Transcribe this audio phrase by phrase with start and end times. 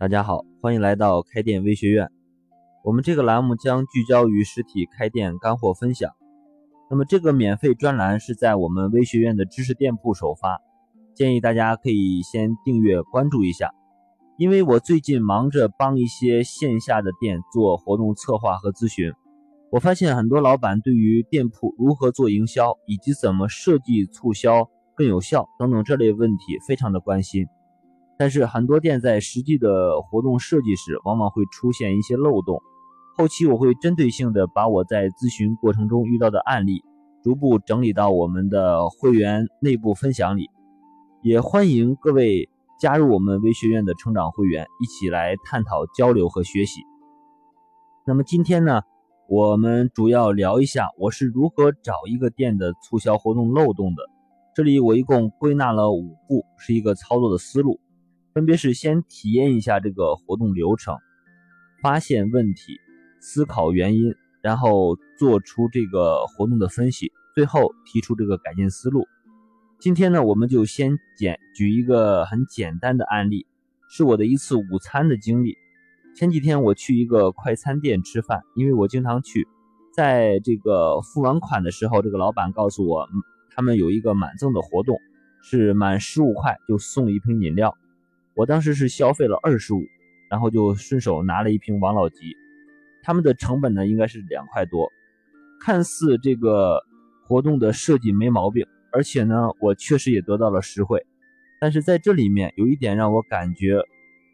[0.00, 2.08] 大家好，欢迎来到开店微学院。
[2.84, 6.12] 我们这个栏目将聚焦于实体开店干货分享。
[6.88, 10.60] 那么这个免费专栏是在我们微学院的知识店铺首发，
[11.16, 13.74] 建议大家可以先订阅关注一下。
[14.36, 19.12] 因为我最近忙着帮一些线下的店做活动策划和咨询，
[19.72, 27.48] 我发现很多老板对于店铺如何做营销以及怎么设计促销更有效等等这类问题非常的关心。
[28.18, 32.60] 但是很多店在实际的活动设计时，往往会出现一些漏洞。
[33.16, 36.82] 后期我会针对性的把我在咨询过程中遇到的案例，
[37.22, 40.50] 逐步整理到我们的会员内部分享里。
[41.22, 42.48] 也欢迎各位
[42.80, 46.80] 加入我们微学院的成长会员，一起来探讨、交流和学习。
[48.04, 48.82] 那么今天呢，
[49.28, 54.02] 我们主要聊一下我是如何找一个店的促销活动漏洞的。
[54.54, 57.78] 这里我一共归纳了五步，是一个操作的思路。
[58.34, 60.96] 分别是先体验一下这个活动流程，
[61.82, 62.78] 发现问题，
[63.20, 69.06] 思考原因，然后做出这个活动的分析，最后提出这个改进思路。
[69.80, 73.46] 今天呢，我们就先简举一个很简单的案例，
[73.88, 75.56] 是我的一次午餐的经历。
[76.16, 79.46] 前几天我去一个快餐店吃饭，因为我经常去，
[79.94, 83.08] 在这个付完款的时候，这个老板告诉我，
[83.54, 84.98] 他们有一个满赠的活动，
[85.42, 87.76] 是满十五块就送一瓶饮料。
[88.38, 89.84] 我当时是消费了二十五，
[90.30, 92.36] 然后就顺手拿了一瓶王老吉，
[93.02, 94.88] 他们的成本呢应该是两块多，
[95.60, 96.80] 看似这个
[97.26, 101.04] 活动的设计没毛病，而且呢我确实也得到了实惠，
[101.60, 103.82] 但是在这里面有一点让我感觉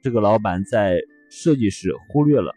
[0.00, 2.54] 这个老板在设计时忽略了，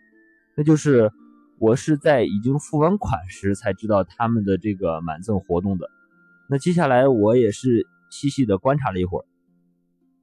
[0.55, 1.11] 那就是
[1.57, 5.89] 我是在已经付完款时才知道他们的这个满赠活动的，
[6.47, 9.25] 那接下来我也是细细的观察了一会儿。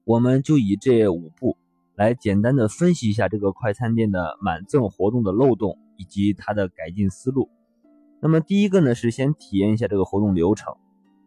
[0.08, 1.58] 我们就以这五步
[1.94, 7.50] 来简单的分析一下这个快餐店的满赠活动的漏洞以及它的改进思路。
[8.22, 10.74] 那么第一个呢是先体验一下这个活动流程。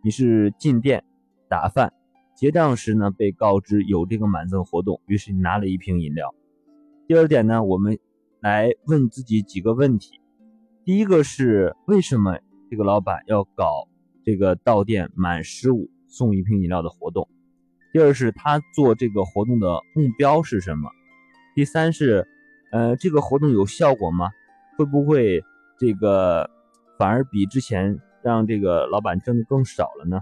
[0.03, 1.03] 你是进店
[1.47, 1.93] 打饭，
[2.35, 6.33] 结账时呢被告知有这个满赠活动，于是你拿了一瓶饮料。
[7.05, 7.99] 第二点呢，我们
[8.39, 10.19] 来问自己几个问题。
[10.83, 12.39] 第一个是为什么
[12.71, 13.87] 这个老板要搞
[14.23, 17.29] 这个到店满十五送一瓶饮料的活动？
[17.93, 20.89] 第二是他做这个活动的目标是什么？
[21.53, 22.25] 第三是，
[22.71, 24.29] 呃，这个活动有效果吗？
[24.77, 25.43] 会不会
[25.77, 26.49] 这个
[26.97, 30.21] 反而比之前让这个老板挣的更少了呢？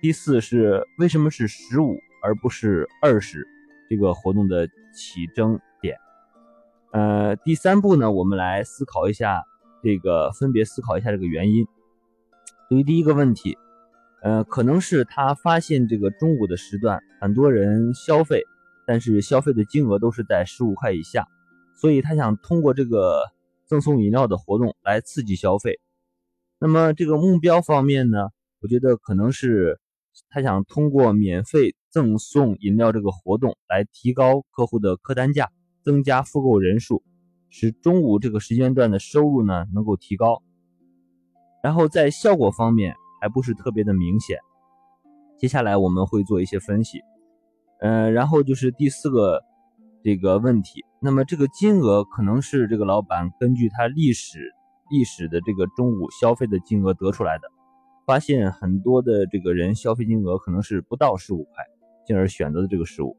[0.00, 3.46] 第四是为什么是十五而不是二十
[3.88, 5.96] 这个活动的起征点？
[6.90, 9.44] 呃，第三步呢，我们来思考一下
[9.80, 11.68] 这个，分别思考一下这个原因。
[12.68, 13.56] 对于第一个问题。
[14.24, 18.42] 呃，可能是他发现这个中午的时段很多人消费，
[18.86, 21.28] 但是消费的金额都是在十五块以下，
[21.76, 23.22] 所以他想通过这个
[23.66, 25.78] 赠送饮料的活动来刺激消费。
[26.58, 28.30] 那么这个目标方面呢，
[28.62, 29.78] 我觉得可能是
[30.30, 35.50] 他想通过免费赠送饮料这个活动来提高客户的客单价，
[35.82, 37.02] 增加复购人数，
[37.50, 40.42] 使中午这个时间段的收入呢能够提高。
[41.62, 42.96] 然后在效果方面。
[43.24, 44.38] 还不是特别的明显，
[45.38, 47.00] 接下来我们会做一些分析，
[47.80, 49.40] 嗯，然后就是第四个
[50.02, 54.52] 这个问题，那么这个金额可能是这个老板根据他历史
[54.90, 57.48] 历史的这个中午消费的金额得出来的，
[58.04, 61.64] 发现很多的这个人消费金额可能是不到十五块，
[62.06, 63.16] 进而选择的这个十五。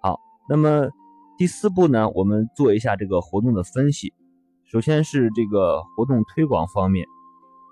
[0.00, 0.90] 好，那么
[1.36, 4.14] 第四步呢，我们做一下这个活动的分析，
[4.70, 7.04] 首先是这个活动推广方面。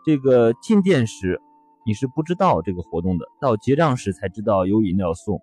[0.06, 1.40] 这个进店时
[1.84, 5.42] 你是不知道这个活动的，到结账时才知道有饮料送，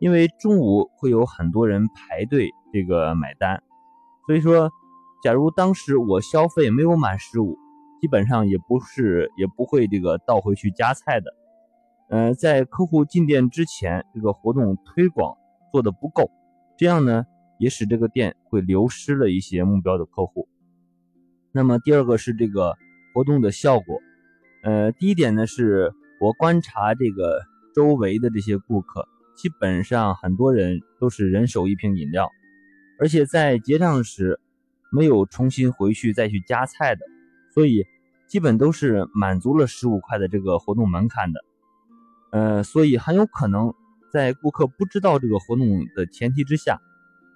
[0.00, 3.62] 因为中午会有很多人排队这个买单，
[4.26, 4.72] 所以说，
[5.22, 7.56] 假如当时我消费没有满十五，
[8.00, 11.32] 基本上也不是也不会这个倒回去加菜的。
[12.08, 15.36] 嗯，在客户进店之前，这个活动推广
[15.70, 16.28] 做的不够，
[16.76, 17.24] 这样呢
[17.56, 20.48] 也使这个店会流失了一些目标的客户。
[21.52, 22.76] 那么第二个是这个。
[23.12, 24.00] 活动的效果，
[24.62, 27.42] 呃，第一点呢，是我观察这个
[27.74, 29.06] 周围的这些顾客，
[29.36, 32.30] 基本上很多人都是人手一瓶饮料，
[32.98, 34.40] 而且在结账时
[34.90, 37.00] 没有重新回去再去加菜的，
[37.54, 37.84] 所以
[38.26, 41.44] 基本都是满足了十五块的这个活动门槛的，
[42.30, 43.74] 呃，所以很有可能
[44.12, 46.80] 在顾客不知道这个活动的前提之下，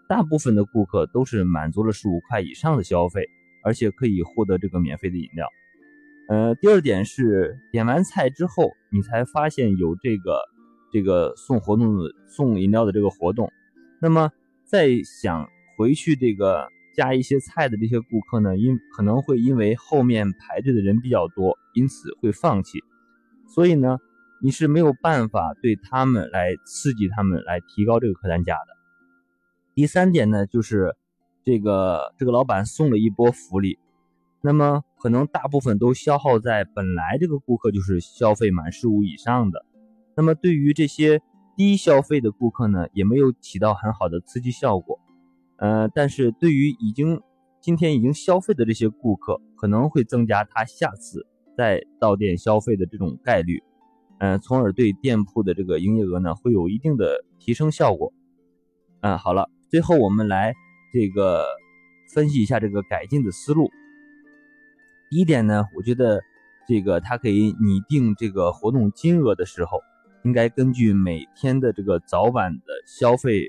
[0.09, 3.27] 大部分的顾客都是满足了十五块以上的消费，
[3.65, 5.49] 而且可以获得这个免费的饮料。
[6.29, 10.41] 呃，第二点是点完菜之后，你才发现有这个
[10.93, 13.53] 这个送活动的送饮料的这个活动，
[14.01, 14.31] 那么
[14.65, 22.83] 再想回去这个加一些菜的这些顾客呢，因可能会因为后面排队的人比较多，因此会放弃。
[23.47, 23.99] 所以呢，
[24.43, 28.77] 你是没有办法对他们来刺激他们来提高这个客单价的。
[29.77, 30.97] 第三点呢，就是
[31.45, 33.79] 这个这个老板送了一波福利，
[34.41, 39.65] 那么可能大部分都消耗在本来这个顾客就是消费满十五以上的，
[40.17, 41.21] 那么对于这些
[41.57, 44.99] 低消费的顾客呢，也没有起到很好的刺激效果。
[45.59, 47.21] 呃，但是对于已经
[47.61, 51.27] 今天已经消费的这些顾客，可能会增加他下次
[51.57, 53.63] 再到店消费的这种概率，
[54.19, 58.13] 嗯，从而对店铺的这个营业额呢会有一定的提升效果。
[59.01, 59.51] 嗯，好了。
[59.69, 60.55] 最后，我们来
[60.93, 61.45] 这个
[62.15, 63.69] 分析一下这个改进的思路。
[65.11, 66.23] 第一点呢，我觉得
[66.69, 69.81] 这个它可以拟定这个活动金额的时候，
[70.25, 73.47] 应该根据每天的这个早晚的消费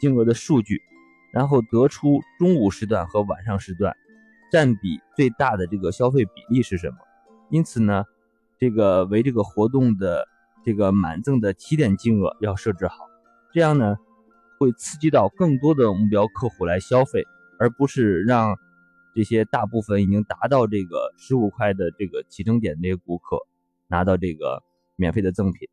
[0.00, 0.80] 金额的数据，
[1.32, 3.96] 然后得出中午时段和晚上时段
[4.52, 6.96] 占比最大的这个消费比例是什么。
[7.50, 8.04] 因此呢，
[8.58, 10.26] 这个为这个活动的
[10.64, 12.94] 这个满赠的起点金额要设置好，
[13.52, 13.96] 这样呢。
[14.60, 17.24] 会刺激到更多的目标客户来消费，
[17.60, 18.56] 而不是让
[19.18, 23.48] 这些大部分已经达到这个十五块的这个起征点的这些顾客
[23.88, 24.62] 拿到这个
[24.94, 25.68] 免费的赠品。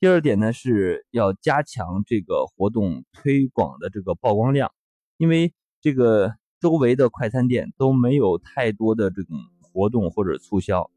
[0.00, 4.72] 第二点呢，是要加强这个活动推广的这个曝光量，
[5.18, 10.90] 因为这个周围的快餐店都没有太多的这种活动或者促销，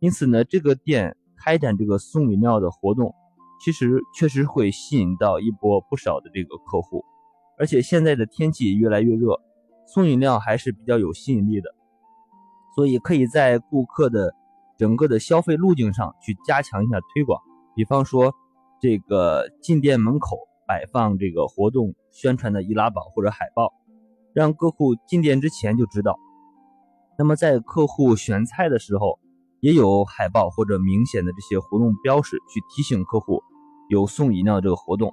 [0.00, 3.14] 因此呢，这个店开展这个送饮料的活动。
[3.64, 7.02] 其实确实会吸引到一波不少的这个客户，
[7.56, 9.40] 而且现在的天气越来越热，
[9.94, 11.70] 送饮料还是比较有吸引力的，
[12.74, 14.34] 所以可以在顾客的
[14.76, 17.40] 整个的消费路径上去加强一下推广。
[17.76, 18.34] 比方说，
[18.80, 20.36] 这个进店门口
[20.66, 23.72] 摆放这个活动宣传的易拉宝或者海报，
[24.32, 26.18] 让客户进店之前就知道。
[27.16, 29.20] 那么在客户选菜的时候，
[29.60, 33.40] 也有海报或者明显的这些活动标识去提醒客户。
[33.90, 35.12] 有送饮料这个活动，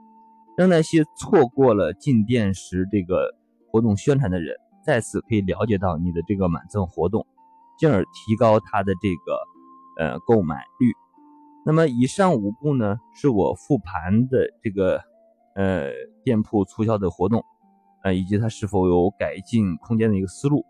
[0.57, 3.35] 让那些错过了进店时这个
[3.69, 7.25] 活动宣传的人，再次可以了解到你的这个满赠活动，
[7.77, 10.91] 进而提高他的这个呃购买率。
[11.65, 14.99] 那么以上五步呢，是我复盘的这个
[15.55, 15.91] 呃
[16.23, 17.43] 店铺促销的活动，
[18.03, 20.65] 呃以及它是否有改进空间的一个思路。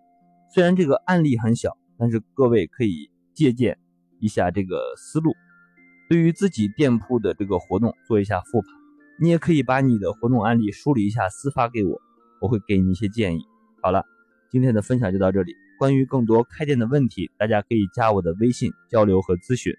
[0.54, 3.80] 虽然这个案例很小，但是各位可以借鉴
[4.20, 5.32] 一下这个思路。
[6.10, 8.70] 对于自己店铺的这个活动做一下复盘，
[9.22, 11.98] 你也可以把你的活动案例梳理一下私发给我，
[12.42, 13.46] 我会给你一些建议。
[13.84, 14.06] 好了，
[14.52, 15.56] 今天的分享就到这里。
[15.80, 19.74] 关于更多开店的问题，大家可以加我的微信交流和咨询。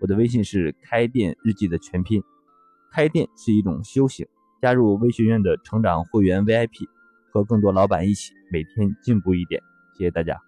[0.00, 2.22] 我的微信是开店日记的全拼。
[2.92, 4.24] 开店是一种修行，
[4.62, 6.86] 加入微学院的成长会员 VIP，
[7.32, 9.60] 和更多老板一起每天进步一点。
[9.96, 10.47] 谢谢大家。